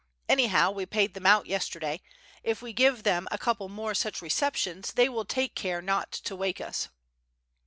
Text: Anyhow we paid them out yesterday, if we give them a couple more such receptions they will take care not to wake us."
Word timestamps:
Anyhow 0.27 0.71
we 0.71 0.87
paid 0.87 1.13
them 1.13 1.27
out 1.27 1.45
yesterday, 1.45 2.01
if 2.41 2.59
we 2.63 2.73
give 2.73 3.03
them 3.03 3.27
a 3.29 3.37
couple 3.37 3.69
more 3.69 3.93
such 3.93 4.19
receptions 4.19 4.93
they 4.93 5.07
will 5.07 5.25
take 5.25 5.53
care 5.53 5.79
not 5.79 6.11
to 6.11 6.35
wake 6.35 6.59
us." 6.59 6.89